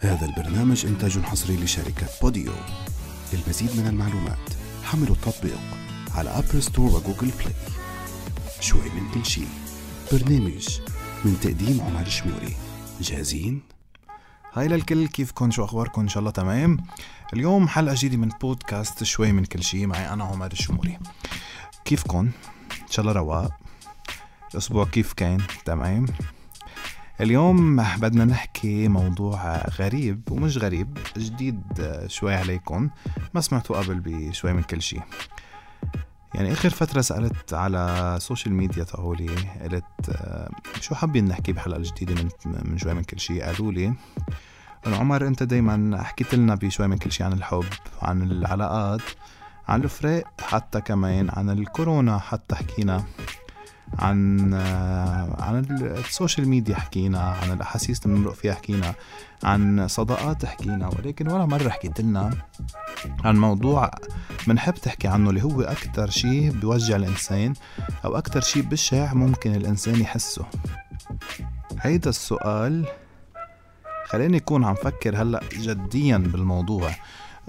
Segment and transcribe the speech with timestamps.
[0.00, 2.52] هذا البرنامج إنتاج حصري لشركة بوديو.
[3.32, 4.50] للمزيد من المعلومات
[4.84, 5.58] حملوا التطبيق
[6.14, 7.54] على App Store و Google Play
[8.60, 9.48] شوي من كل شيء.
[10.12, 10.80] برنامج
[11.24, 12.56] من تقديم عمر شموري.
[13.00, 13.62] جاهزين؟
[14.52, 16.76] hi للكل كيفكن؟ شو اخباركم إن شاء الله تمام.
[17.32, 19.86] اليوم حلقة جديدة من بودكاست شوي من كل شيء.
[19.86, 20.98] معي أنا عمر الشموري
[21.84, 22.30] كيفكن؟
[22.82, 23.50] إن شاء الله رواق.
[24.52, 26.06] الأسبوع كيف كان؟ تمام.
[27.20, 31.62] اليوم بدنا نحكي موضوع غريب ومش غريب جديد
[32.06, 32.90] شوي عليكم.
[33.34, 35.02] ما سمعتوا قبل بشوي من كل شيء
[36.34, 39.28] يعني آخر فترة سألت على ال social media تاعولي
[39.62, 42.28] قلت آه، شو حابين نحكي بحلقة الجديدة من
[42.64, 43.94] من شوي من كل شيء قالوا لي
[44.86, 47.64] إنه عمر أنت دايما حكيت لنا بشوي من كل شيء عن الحب
[48.02, 49.00] عن العلاقات
[49.68, 53.04] عن الفراق حتى كمان عن الكورونا حتى حكينا
[53.98, 58.94] عن آه، عن ال social media حكينا عن الأحاسيس اللي بنمرق فيها حكينا
[59.44, 62.30] عن صداقات حكينا ولكن ولا مرة حكيت لنا
[63.24, 63.90] عن موضوع
[64.46, 67.54] بنحب تحكي عنه اللي هو أكثر شيء بيوجع الإنسان
[68.04, 70.44] أو أكثر شيء بشع ممكن الإنسان يحسه.
[71.80, 72.86] هيدا السؤال
[74.06, 76.90] خليني يكون عم فكر هلأ جديا بالموضوع.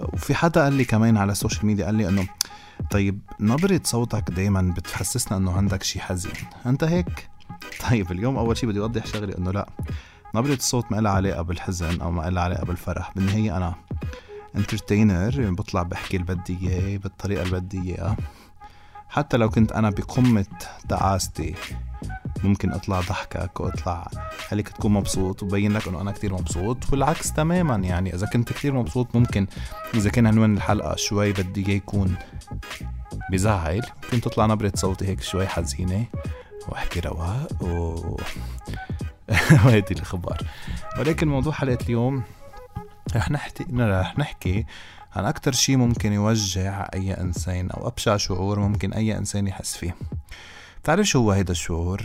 [0.00, 2.28] وفي حدا قال لي كمان على ال social media قال لي إنه
[2.90, 6.32] طيب نبرة صوتك دايما بتحسسنا إنه عندك شي حزين
[6.66, 7.28] أنت هيك؟
[7.90, 9.68] طيب اليوم أول شي بدي أوضح شغله إنه لا
[10.34, 13.12] نبرة الصوت ما لها علاقة بالحزن أو ما لها علاقة بالفرح.
[13.16, 13.74] بالنهاية أنا
[14.56, 17.96] انترتينر بطلع بحكي اللي بدي بالطريقة اللي بدي
[19.08, 20.46] حتى لو كنت أنا بقمة
[20.88, 21.54] تعاستي
[22.44, 24.10] ممكن اطلع ضحكك واطلع
[24.48, 27.76] خليك تكون مبسوط وبين لك انه أنا كتير مبسوط والعكس تماما.
[27.76, 29.46] يعني اذا كنت كتير مبسوط ممكن
[29.94, 32.16] اذا كان عنوان الحلقة شوي بدي إياه يكون
[33.30, 33.82] بزعل.
[34.04, 36.04] ممكن تطلع نبرة صوتي هيك شوي حزينة
[36.68, 38.16] واحكي رواق و
[39.64, 40.38] وهيدي الأخبار.
[40.98, 42.22] ولكن موضوع حلقة اليوم
[43.16, 44.66] رح نحكي رح نحكي
[45.16, 49.96] عن أكتر شي ممكن يوجع أي إنسان أو أبشع شعور ممكن أي إنسان يحس فيه.
[50.82, 52.02] بتعرف شو هو هيدا الشعور؟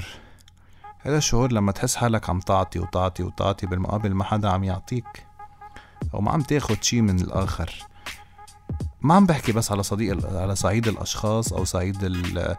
[1.06, 5.26] هذا الشعور لما تحس حالك عم تعطي وتعطي وتعطي بالمقابل ما حدا عم يعطيك
[6.14, 7.86] أو ما عم تاخد شي من الآخر.
[9.02, 12.56] ما عم بحكي بس على صديق على صعيد الأشخاص أو صعيد ال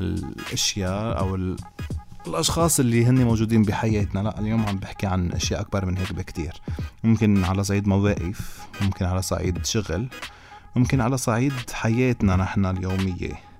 [0.00, 1.56] الأشياء أو ال
[2.26, 4.20] الأشخاص اللي هن موجودين بحياتنا.
[4.20, 6.62] لا اليوم عم بحكي عن أشياء أكبر من هيك بكتير.
[7.04, 10.08] ممكن على صعيد مواقف ممكن على صعيد شغل
[10.76, 13.51] ممكن على صعيد حياتنا نحن اليومية.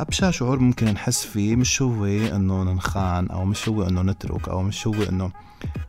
[0.00, 4.62] أبشع شعور ممكن نحس فيه مش هو إنه ننخان أو مش هو إنه نترك أو
[4.62, 5.32] مش هو إنه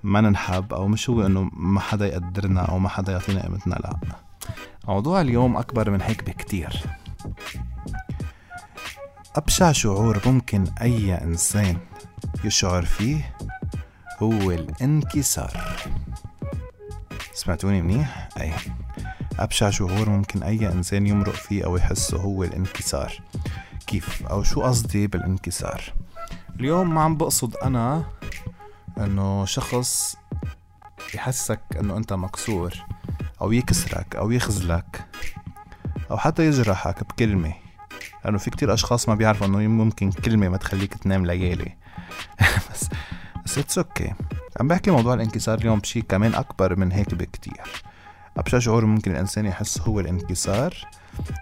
[0.03, 3.99] ما ننحب أو مش هو إنه ما حدا يقدرنا أو ما حدا يعطينا قيمتنا لا.
[4.87, 6.83] موضوع اليوم أكبر من هيك بكتير.
[9.35, 11.77] أبشع شعور ممكن أي إنسان
[12.43, 13.35] يشعر فيه
[14.19, 15.77] هو الانكسار.
[17.33, 18.53] سمعتوني منيح؟ أي.
[19.39, 23.21] أبشع شعور ممكن أي إنسان يمرق فيه أو يحسه هو الانكسار.
[23.91, 25.93] كيف أو شو قصدي بالانكسار؟
[26.59, 28.03] اليوم ما عم بقصد أنا
[28.97, 30.15] إنه شخص
[31.15, 32.73] يحسك إنه أنت مكسور
[33.41, 35.05] أو يكسرك أو يخذلك
[36.11, 37.53] أو حتى يجرحك بكلمة.
[38.25, 41.75] لأنه في كتير أشخاص ما بيعرفوا إنه ممكن كلمة ما تخليك تنام ليالي.
[42.71, 42.89] بس
[43.45, 44.13] بس it's okay
[44.59, 47.83] عم بحكي موضوع الانكسار اليوم بشي كمان أكبر من هيك بكتير.
[48.37, 50.73] أبشع شعور ممكن الإنسان يحس هو الانكسار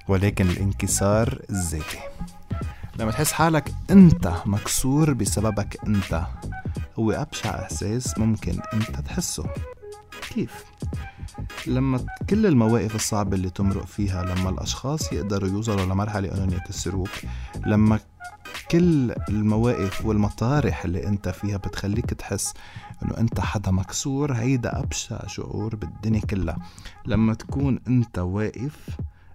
[0.08, 2.00] ولكن الانكسار الذاتي.
[3.00, 6.24] لما تحس حالك أنت مكسور بسببك أنت
[7.00, 9.46] هو أبشع إحساس ممكن أنت تحسه
[10.34, 10.64] كيف؟
[11.68, 17.10] لما كل المواقف الصعبة اللي تمرق فيها لما الأشخاص يقدروا يوصلوا لمرحلة أنهم يكسروك
[17.66, 18.00] لما
[18.72, 22.54] كل المواقف والمطارح اللي انت فيها بتخليك تحس
[23.04, 26.58] إنه انت حدا مكسور هيدا أبشع شعور بالدنيا كلها
[27.06, 28.90] لما تكون انت واقف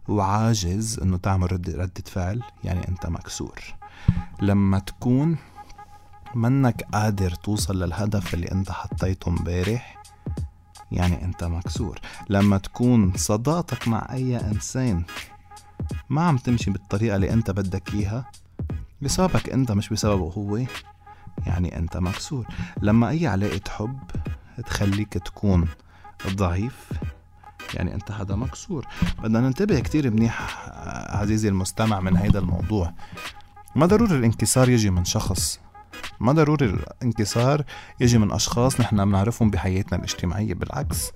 [0.08, 3.60] وعاجز إنه تعمل ردة, فعل يعني أنت مكسور.
[4.42, 5.36] لما تكون
[6.34, 10.02] منك قادر توصل للهدف اللي أنت حطيته امبارح
[10.92, 11.98] يعني أنت مكسور.
[12.28, 15.04] لما تكون صداقتك مع أي إنسان
[16.10, 18.30] ما عم تمشي بالطريقة اللي أنت بدك إياها
[19.02, 20.60] بسببك أنت مش بسببه هو
[21.46, 22.46] يعني أنت مكسور.
[22.82, 23.98] لما أي علاقة حب
[24.66, 25.68] تخليك تكون
[26.28, 26.92] ضعيف
[27.74, 28.86] يعني أنت حدا مكسور.
[29.22, 30.68] بدنا ننتبه كتير منيح
[31.08, 32.92] عزيزي المستمع من هيدا الموضوع.
[33.76, 35.60] ما ضروري الانكسار يجي من شخص.
[36.20, 37.64] ما ضروري الانكسار
[38.00, 41.10] يجي من أشخاص نحن بنعرفهم بحياتنا الاجتماعية بالعكس.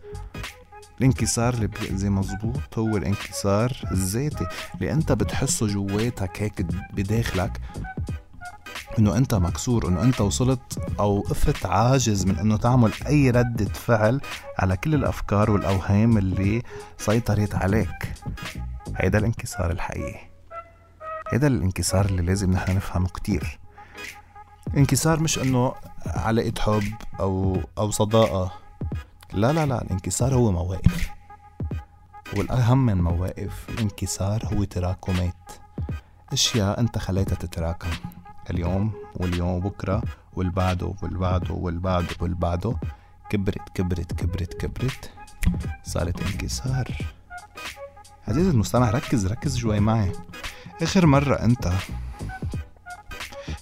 [0.99, 4.47] الانكسار اللي بيأذي مزبوط هو الانكسار الذاتي.
[4.75, 7.61] اللي أنت بتحسه جواتك هيك بداخلك
[8.99, 14.21] إنه أنت مكسور إنه أنت وصلت أو قفت عاجز من إنه تعمل أي ردة فعل
[14.59, 16.62] على كل الأفكار والأوهام اللي
[16.99, 18.15] سيطرت عليك.
[18.97, 20.21] هيدا الانكسار الحقيقي.
[21.33, 23.59] هيدا الانكسار اللي لازم نحن نفهمه كتير.
[24.77, 25.75] انكسار مش إنه
[26.06, 28.53] علاقة حب أو أو صداقة.
[29.33, 31.11] لا لا لا الانكسار هو مواقف.
[32.37, 35.35] والأهم من مواقف الانكسار هو تراكمات.
[36.33, 37.91] أشياء أنت خليتها تتراكم.
[38.50, 40.03] اليوم واليوم وبكرة
[40.33, 42.77] والبعده والبعده والبعده والبعده.
[43.31, 45.11] كبرت كبرت كبرت كبرت.
[45.85, 46.89] صارت انكسار.
[48.29, 50.12] عزيزي المستمع ركز ركز شوي معي.
[50.83, 51.73] آخر مرة أنت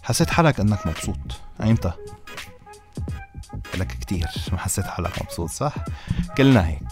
[0.03, 1.93] حسيت حالك أنك مبسوط أيمتى؟
[3.79, 5.75] لك كتير ما حسيت حالك مبسوط صح؟
[6.37, 6.83] كلنا هيك.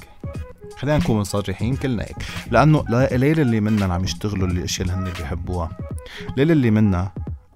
[0.79, 2.17] خلينا نكون مصرحين كلنا هيك.
[2.51, 5.79] لأنه ليلة اللي منا عم يشتغلوا الأشياء اللي هن بيحبوها.
[6.37, 7.11] ليلة اللي منا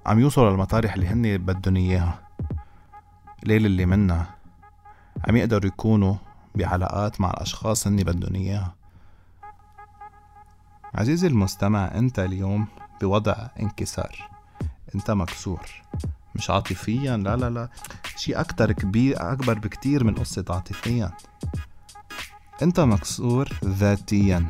[0.08, 2.18] عم يوصلوا للمطارح اللي هن بدهم إياها.
[3.44, 4.26] ليلة اللي منا
[5.28, 6.14] عم يقدروا يكونوا
[6.54, 8.74] بعلاقات مع الأشخاص هن بدهم إياها.
[10.94, 12.66] عزيزي المستمع أنت اليوم
[13.00, 14.28] بوضع انكسار.
[14.94, 15.66] أنت مكسور.
[16.34, 17.68] مش عاطفيا؟ لا لا لا.
[18.16, 21.12] شيء أكتر كبير أكبر بكتير من قصة عاطفيا.
[22.62, 24.46] أنت مكسور ذاتيا.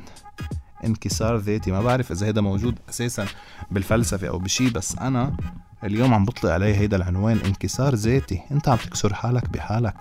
[0.84, 1.70] انكسار ذاتي.
[1.72, 3.26] ما بعرف إذا هذا موجود أساسا
[3.70, 5.36] بالفلسفة أو بشي بس أنا
[5.84, 8.42] اليوم عم بطلق عليه هيدا العنوان انكسار ذاتي.
[8.50, 9.96] أنت عم تكسر حالك بحالك.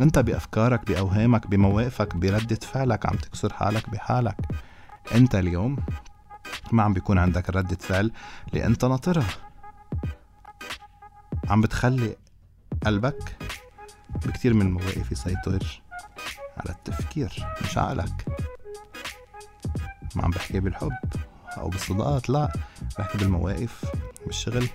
[0.00, 4.36] أنت بأفكارك بأوهامك بمواقفك بردة فعلك عم تكسر حالك بحالك.
[5.14, 5.76] أنت اليوم
[6.72, 8.12] ما عم بيكون عندك ردة فعل
[8.48, 9.26] اللي انت ناطرها
[11.48, 12.16] عم بتخلي
[12.86, 13.36] قلبك
[14.26, 15.82] بكتير من المواقف يسيطر
[16.56, 18.45] على التفكير مش عقلك.
[20.16, 20.92] ما عم بحكي بالحب
[21.58, 22.52] أو بالصداقات لا
[22.98, 23.84] بحكي بالمواقف
[24.26, 24.68] بالشغل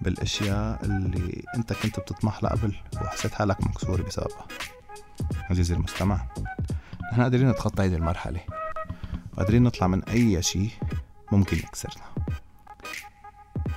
[0.00, 4.46] بالأشياء اللي أنت كنت بتطمح لها قبل وحسيت حالك مكسور بسببها.
[5.50, 6.26] عزيزي المستمع
[7.12, 8.40] نحن قادرين نتخطى هذه المرحلة.
[9.32, 10.70] وقادرين نطلع من أي شيء
[11.32, 12.04] ممكن يكسرنا.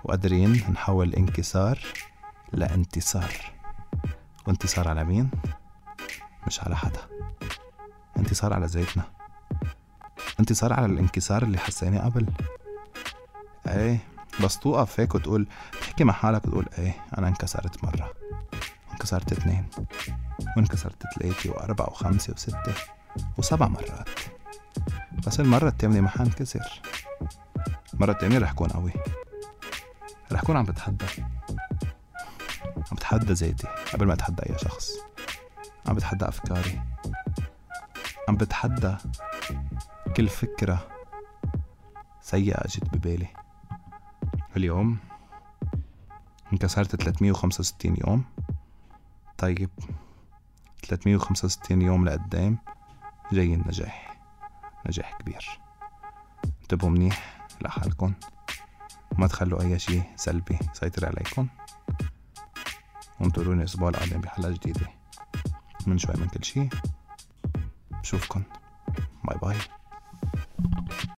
[0.03, 1.79] وقادرين نحول الانكسار
[2.53, 3.33] لانتصار.
[4.47, 5.31] وانتصار على مين؟
[6.47, 7.01] مش على حدا.
[8.17, 9.03] انتصار على ذاتنا.
[10.39, 12.25] انتصار على الانكسار اللي حسيناه قبل.
[13.67, 13.97] إيه
[14.43, 15.47] بس توقف هيك وتقول
[15.81, 18.13] تحكي مع حالك وتقول إيه أنا انكسرت مرة.
[18.91, 19.67] انكسرت اثنين
[20.57, 22.73] وانكسرت ثلاثة وأربعة وخمسة وستة
[23.37, 24.09] وسبع مرات.
[25.27, 26.81] بس المرة الثامنة ما حنكسر.
[27.93, 28.93] المرة الثانية رح كون قوي.
[30.31, 31.05] رح كون عم بتحدى.
[32.77, 34.91] عم بتحدى ذاتي قبل ما اتحدى أي شخص.
[35.87, 36.81] عم بتحدى أفكاري.
[38.29, 38.95] عم بتحدى
[40.17, 40.87] كل فكرة
[42.21, 43.27] سيئة اجت ببالي.
[44.57, 44.97] اليوم
[46.53, 48.23] انكسرت 365 يوم.
[49.37, 49.69] طيب
[50.83, 52.57] 365 يوم لقدام
[53.31, 54.19] جاي النجاح.
[54.85, 55.59] نجاح كبير.
[56.61, 58.13] انتبهوا منيح لحالكن
[59.11, 61.47] وما تخلوا أي شيء سلبي يسيطر عليكم.
[63.19, 64.87] وانطروني الأسبوع القادم بحلقة جديدة.
[65.87, 66.69] من شوي من كل شي
[67.91, 68.43] بشوفكن
[69.23, 69.57] باي باي.